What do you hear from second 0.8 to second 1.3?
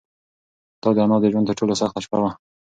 دا د انا د